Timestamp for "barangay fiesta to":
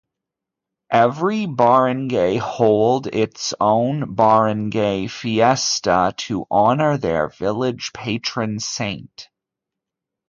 4.15-6.47